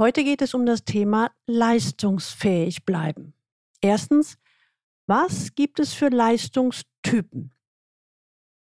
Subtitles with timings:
[0.00, 3.34] Heute geht es um das Thema leistungsfähig bleiben.
[3.80, 4.38] Erstens,
[5.08, 7.52] was gibt es für Leistungstypen?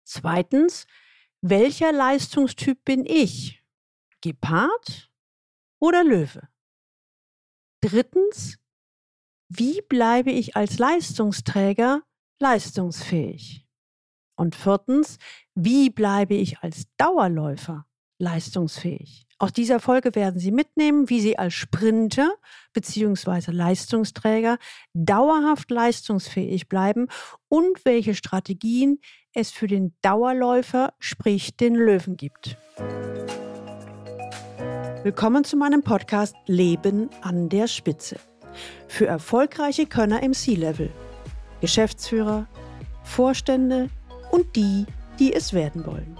[0.06, 0.88] Zweitens,
[1.42, 3.64] welcher Leistungstyp bin ich?
[4.22, 5.12] Gepard
[5.80, 6.50] oder Löwe?
[7.82, 8.58] Drittens,
[9.50, 12.02] wie bleibe ich als Leistungsträger
[12.40, 13.68] leistungsfähig?
[14.36, 15.20] Und viertens,
[15.54, 17.86] wie bleibe ich als Dauerläufer
[18.20, 19.26] leistungsfähig?
[19.42, 22.34] Aus dieser Folge werden Sie mitnehmen, wie Sie als Sprinter
[22.74, 23.52] bzw.
[23.52, 24.58] Leistungsträger
[24.94, 27.08] dauerhaft leistungsfähig bleiben
[27.48, 29.00] und welche Strategien
[29.34, 32.58] es für den Dauerläufer, sprich den Löwen gibt.
[35.04, 38.18] Willkommen zu meinem Podcast Leben an der Spitze.
[38.90, 40.92] Für erfolgreiche Könner im C-Level,
[41.62, 42.48] Geschäftsführer,
[43.04, 43.90] Vorstände
[44.32, 44.86] und die,
[45.18, 46.20] die es werden wollen.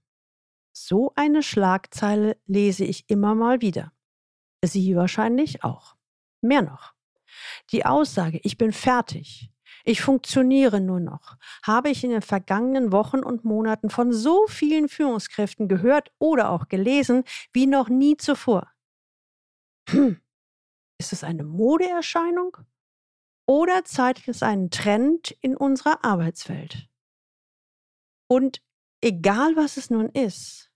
[0.83, 3.93] So eine Schlagzeile lese ich immer mal wieder.
[4.65, 5.95] Sie wahrscheinlich auch.
[6.41, 6.95] Mehr noch.
[7.69, 9.51] Die Aussage, ich bin fertig,
[9.85, 14.89] ich funktioniere nur noch, habe ich in den vergangenen Wochen und Monaten von so vielen
[14.89, 18.71] Führungskräften gehört oder auch gelesen wie noch nie zuvor.
[19.87, 20.19] Hm.
[20.97, 22.57] Ist es eine Modeerscheinung
[23.45, 26.89] oder zeigt es einen Trend in unserer Arbeitswelt?
[28.27, 28.63] Und
[29.01, 30.70] egal was es nun ist,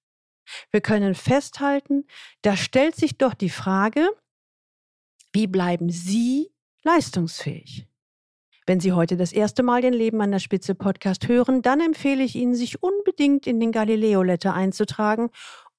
[0.72, 2.06] wir können festhalten,
[2.42, 4.10] da stellt sich doch die Frage,
[5.34, 6.52] wie bleiben Sie
[6.84, 7.88] leistungsfähig?
[8.68, 12.24] Wenn Sie heute das erste Mal den Leben an der Spitze Podcast hören, dann empfehle
[12.24, 15.30] ich Ihnen, sich unbedingt in den Galileo Letter einzutragen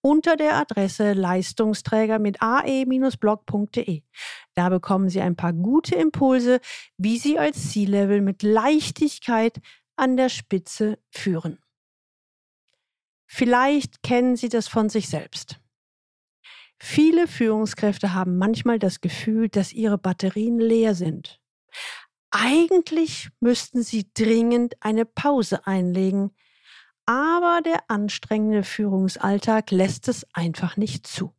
[0.02, 4.02] unter der Adresse Leistungsträger mit ae-blog.de.
[4.54, 6.60] Da bekommen Sie ein paar gute Impulse,
[6.96, 9.60] wie Sie als C-Level mit Leichtigkeit
[9.96, 11.58] an der Spitze führen.
[13.26, 15.60] Vielleicht kennen Sie das von sich selbst.
[16.78, 21.40] Viele Führungskräfte haben manchmal das Gefühl, dass ihre Batterien leer sind.
[22.30, 26.34] Eigentlich müssten sie dringend eine Pause einlegen,
[27.06, 31.34] aber der anstrengende Führungsalltag lässt es einfach nicht zu.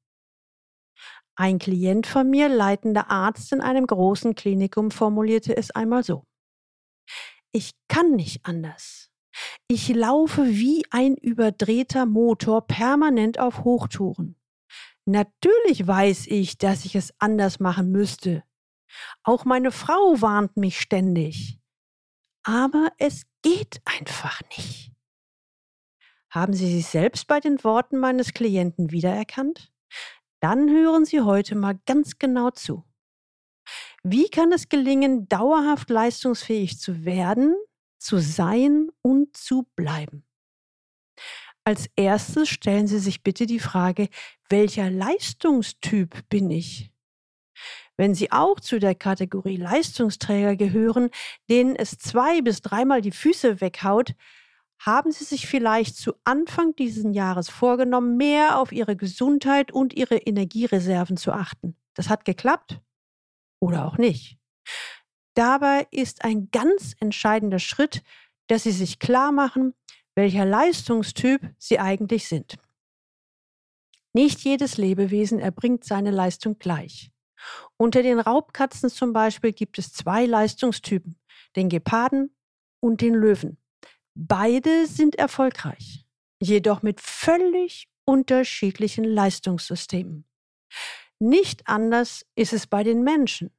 [1.35, 6.23] Ein Klient von mir, leitender Arzt in einem großen Klinikum, formulierte es einmal so.
[7.51, 9.11] Ich kann nicht anders.
[9.67, 14.35] Ich laufe wie ein überdrehter Motor permanent auf Hochtouren.
[15.05, 18.43] Natürlich weiß ich, dass ich es anders machen müsste.
[19.23, 21.59] Auch meine Frau warnt mich ständig.
[22.43, 24.91] Aber es geht einfach nicht.
[26.29, 29.71] Haben Sie sich selbst bei den Worten meines Klienten wiedererkannt?
[30.41, 32.83] Dann hören Sie heute mal ganz genau zu.
[34.03, 37.55] Wie kann es gelingen, dauerhaft leistungsfähig zu werden,
[37.97, 40.23] zu sein und zu bleiben.
[41.63, 44.07] Als erstes stellen Sie sich bitte die Frage,
[44.49, 46.91] welcher Leistungstyp bin ich?
[47.97, 51.09] Wenn Sie auch zu der Kategorie Leistungsträger gehören,
[51.49, 54.13] denen es zwei bis dreimal die Füße weghaut,
[54.79, 60.17] haben Sie sich vielleicht zu Anfang dieses Jahres vorgenommen, mehr auf Ihre Gesundheit und Ihre
[60.17, 61.75] Energiereserven zu achten.
[61.95, 62.79] Das hat geklappt
[63.59, 64.37] oder auch nicht.
[65.37, 68.01] Dabei ist ein ganz entscheidender Schritt,
[68.47, 69.75] dass Sie sich klar machen,
[70.15, 72.57] welcher Leistungstyp Sie eigentlich sind.
[74.13, 77.11] Nicht jedes Lebewesen erbringt seine Leistung gleich.
[77.77, 81.19] Unter den Raubkatzen zum Beispiel gibt es zwei Leistungstypen,
[81.55, 82.35] den Geparden
[82.79, 83.59] und den Löwen.
[84.15, 86.03] Beide sind erfolgreich,
[86.41, 90.25] jedoch mit völlig unterschiedlichen Leistungssystemen.
[91.19, 93.51] Nicht anders ist es bei den Menschen.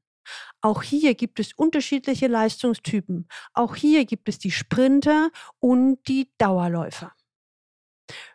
[0.60, 3.28] Auch hier gibt es unterschiedliche Leistungstypen.
[3.52, 5.30] Auch hier gibt es die Sprinter
[5.60, 7.12] und die Dauerläufer.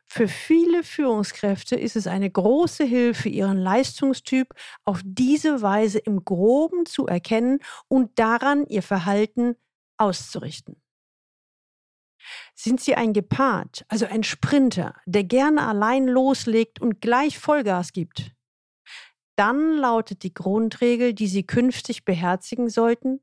[0.05, 4.53] Für viele Führungskräfte ist es eine große Hilfe, ihren Leistungstyp
[4.85, 9.55] auf diese Weise im groben zu erkennen und daran ihr Verhalten
[9.97, 10.79] auszurichten.
[12.55, 18.33] Sind Sie ein Gepard, also ein Sprinter, der gerne allein loslegt und gleich Vollgas gibt?
[19.35, 23.21] Dann lautet die Grundregel, die Sie künftig beherzigen sollten,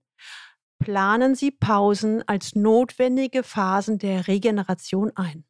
[0.78, 5.44] planen Sie Pausen als notwendige Phasen der Regeneration ein.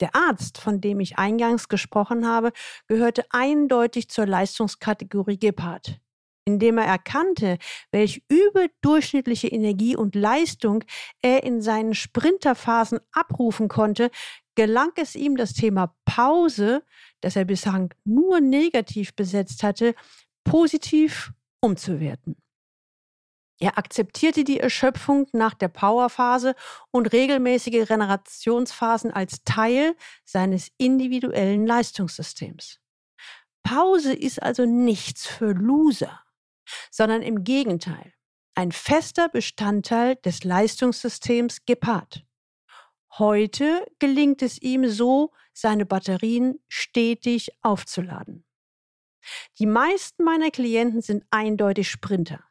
[0.00, 2.52] Der Arzt, von dem ich eingangs gesprochen habe,
[2.86, 6.00] gehörte eindeutig zur Leistungskategorie Gepard.
[6.44, 7.58] Indem er erkannte,
[7.92, 10.84] welch überdurchschnittliche Energie und Leistung
[11.22, 14.10] er in seinen Sprinterphasen abrufen konnte,
[14.54, 16.82] gelang es ihm, das Thema Pause,
[17.20, 19.94] das er bislang nur negativ besetzt hatte,
[20.44, 22.36] positiv umzuwerten.
[23.62, 26.54] Er akzeptierte die Erschöpfung nach der Powerphase
[26.90, 29.94] und regelmäßige Generationsphasen als Teil
[30.24, 32.80] seines individuellen Leistungssystems.
[33.62, 36.22] Pause ist also nichts für Loser,
[36.90, 38.12] sondern im Gegenteil
[38.54, 42.26] ein fester Bestandteil des Leistungssystems Gepard.
[43.18, 48.44] Heute gelingt es ihm so, seine Batterien stetig aufzuladen.
[49.58, 52.44] Die meisten meiner Klienten sind eindeutig Sprinter.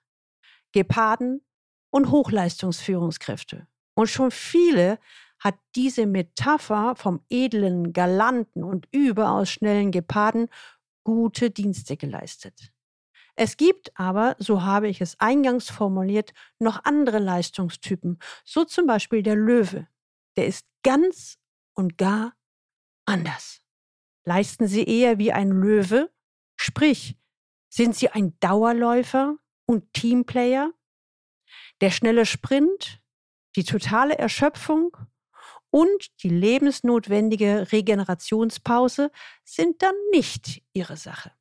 [0.72, 1.42] Geparden
[1.90, 3.68] und Hochleistungsführungskräfte.
[3.96, 5.00] Und schon viele
[5.40, 10.50] hat diese Metapher vom edlen, galanten und überaus schnellen Geparden
[11.04, 12.72] gute Dienste geleistet.
[13.42, 19.24] Es gibt aber, so habe ich es eingangs formuliert, noch andere Leistungstypen, so zum Beispiel
[19.24, 19.88] der Löwe.
[20.36, 21.38] Der ist ganz
[21.74, 22.34] und gar
[23.06, 23.62] anders.
[24.26, 26.12] Leisten Sie eher wie ein Löwe,
[26.58, 27.18] sprich,
[27.70, 30.74] sind Sie ein Dauerläufer, und Teamplayer,
[31.80, 33.02] der schnelle Sprint,
[33.56, 34.98] die totale Erschöpfung
[35.70, 39.12] und die lebensnotwendige Regenerationspause
[39.46, 41.39] sind dann nicht Ihre Sache.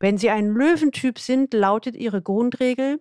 [0.00, 3.00] Wenn Sie ein Löwentyp sind, lautet Ihre Grundregel,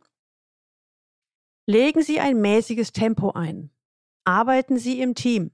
[1.66, 3.72] legen Sie ein mäßiges Tempo ein,
[4.24, 5.52] arbeiten Sie im Team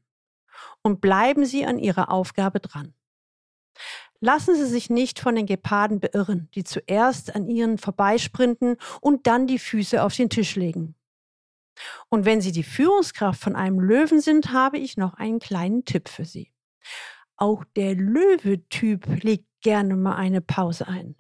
[0.82, 2.94] und bleiben Sie an Ihrer Aufgabe dran.
[4.22, 9.48] Lassen Sie sich nicht von den Geparden beirren, die zuerst an Ihnen vorbeisprinten und dann
[9.48, 10.96] die Füße auf den Tisch legen.
[12.10, 16.10] Und wenn Sie die Führungskraft von einem Löwen sind, habe ich noch einen kleinen Tipp
[16.10, 16.52] für Sie.
[17.38, 21.16] Auch der Löwetyp legt gerne mal eine Pause ein.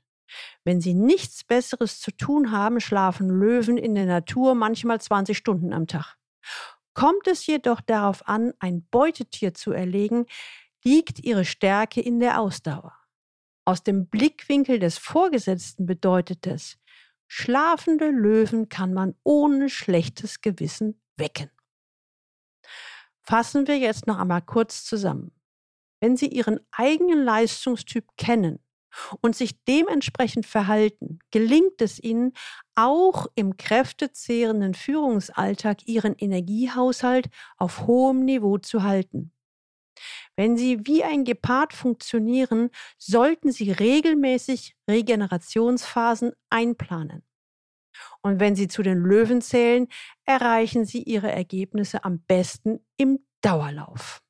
[0.64, 5.74] Wenn Sie nichts Besseres zu tun haben, schlafen Löwen in der Natur manchmal 20 Stunden
[5.74, 6.18] am Tag.
[6.94, 10.26] Kommt es jedoch darauf an, ein Beutetier zu erlegen,
[10.84, 12.94] liegt ihre Stärke in der Ausdauer.
[13.66, 16.78] Aus dem Blickwinkel des Vorgesetzten bedeutet es,
[17.28, 21.52] schlafende Löwen kann man ohne schlechtes Gewissen wecken.
[23.22, 25.32] Fassen wir jetzt noch einmal kurz zusammen.
[26.02, 28.60] Wenn Sie Ihren eigenen Leistungstyp kennen
[29.21, 32.33] und sich dementsprechend verhalten, gelingt es Ihnen,
[32.75, 37.27] auch im kräftezehrenden Führungsalltag Ihren Energiehaushalt
[37.57, 39.31] auf hohem Niveau zu halten.
[40.36, 47.24] Wenn Sie wie ein Gepard funktionieren, sollten Sie regelmäßig Regenerationsphasen einplanen.
[48.21, 49.88] Und wenn Sie zu den Löwen zählen,
[50.25, 54.21] erreichen Sie Ihre Ergebnisse am besten im Dauerlauf.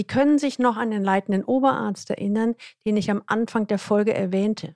[0.00, 2.54] Sie können sich noch an den leitenden Oberarzt erinnern,
[2.86, 4.74] den ich am Anfang der Folge erwähnte.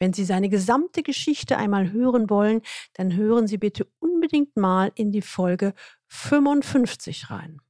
[0.00, 2.62] Wenn Sie seine gesamte Geschichte einmal hören wollen,
[2.94, 5.72] dann hören Sie bitte unbedingt mal in die Folge
[6.08, 7.60] 55 rein.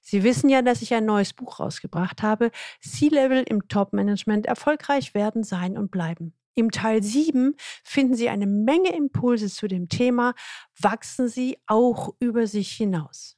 [0.00, 2.50] Sie wissen ja, dass ich ein neues Buch rausgebracht habe.
[2.80, 6.34] C-Level im Top-Management erfolgreich werden, sein und bleiben.
[6.56, 7.54] Im Teil 7
[7.84, 10.34] finden Sie eine Menge Impulse zu dem Thema
[10.80, 13.35] Wachsen Sie auch über sich hinaus.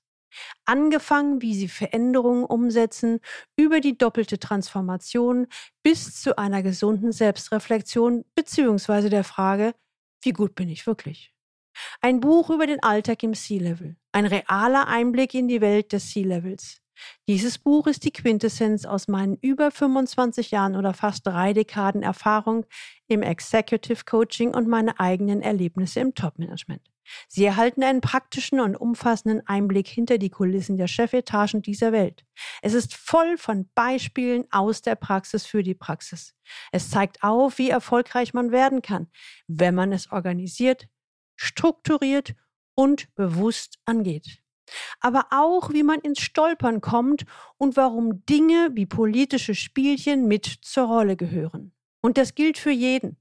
[0.65, 3.21] Angefangen, wie Sie Veränderungen umsetzen,
[3.57, 5.47] über die doppelte Transformation
[5.83, 9.09] bis zu einer gesunden Selbstreflexion bzw.
[9.09, 9.75] der Frage,
[10.23, 11.33] wie gut bin ich wirklich?
[12.01, 13.97] Ein Buch über den Alltag im Sea-Level.
[14.13, 16.81] Ein realer Einblick in die Welt des Sea-Levels.
[17.27, 22.67] Dieses Buch ist die Quintessenz aus meinen über 25 Jahren oder fast drei Dekaden Erfahrung
[23.07, 26.83] im Executive Coaching und meine eigenen Erlebnisse im Top-Management.
[27.27, 32.25] Sie erhalten einen praktischen und umfassenden Einblick hinter die Kulissen der Chefetagen dieser Welt.
[32.63, 36.35] Es ist voll von Beispielen aus der Praxis für die Praxis.
[36.73, 39.09] Es zeigt auf, wie erfolgreich man werden kann,
[39.47, 40.89] wenn man es organisiert,
[41.37, 42.35] strukturiert
[42.75, 44.43] und bewusst angeht.
[45.01, 47.25] Aber auch, wie man ins Stolpern kommt
[47.57, 51.73] und warum Dinge wie politische Spielchen mit zur Rolle gehören.
[52.01, 53.17] Und das gilt für jeden.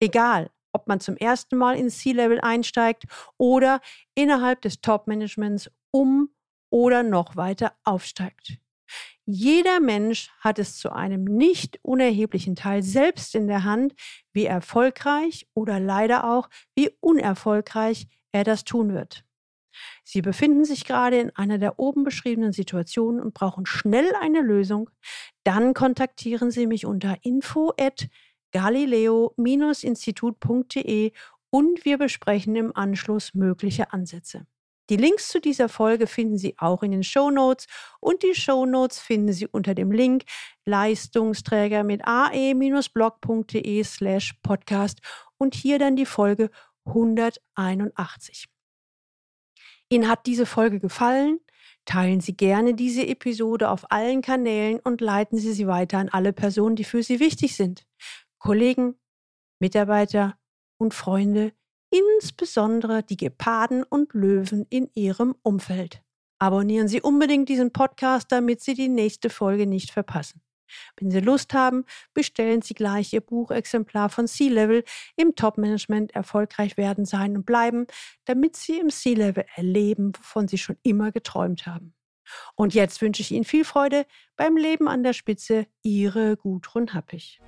[0.00, 3.04] Egal, ob man zum ersten Mal ins C-Level einsteigt
[3.36, 3.80] oder
[4.14, 6.30] innerhalb des Top-Managements um
[6.70, 8.58] oder noch weiter aufsteigt.
[9.24, 13.94] Jeder Mensch hat es zu einem nicht unerheblichen Teil selbst in der Hand,
[14.32, 19.24] wie erfolgreich oder leider auch wie unerfolgreich er das tun wird.
[20.04, 24.90] Sie befinden sich gerade in einer der oben beschriebenen Situationen und brauchen schnell eine Lösung.
[25.44, 28.08] Dann kontaktieren Sie mich unter info at
[28.52, 31.12] galileo-institut.de
[31.50, 34.46] und wir besprechen im Anschluss mögliche Ansätze.
[34.90, 37.66] Die Links zu dieser Folge finden Sie auch in den Show Notes
[38.00, 40.24] und die Show Notes finden Sie unter dem Link
[40.66, 45.00] Leistungsträger mit ae-blog.de slash podcast
[45.38, 46.50] und hier dann die Folge
[46.84, 48.51] 181.
[49.92, 51.38] Ihnen hat diese Folge gefallen?
[51.84, 56.32] Teilen Sie gerne diese Episode auf allen Kanälen und leiten Sie sie weiter an alle
[56.32, 57.84] Personen, die für Sie wichtig sind.
[58.38, 58.94] Kollegen,
[59.60, 60.38] Mitarbeiter
[60.78, 61.52] und Freunde,
[61.90, 66.02] insbesondere die Geparden und Löwen in Ihrem Umfeld.
[66.38, 70.40] Abonnieren Sie unbedingt diesen Podcast, damit Sie die nächste Folge nicht verpassen.
[70.96, 74.84] Wenn Sie Lust haben, bestellen Sie gleich Ihr Buchexemplar von C-Level
[75.16, 77.86] im Top-Management erfolgreich werden, sein und bleiben,
[78.24, 81.94] damit Sie im C-Level erleben, wovon Sie schon immer geträumt haben.
[82.54, 85.66] Und jetzt wünsche ich Ihnen viel Freude beim Leben an der Spitze.
[85.82, 87.40] Ihre Gudrun Happig.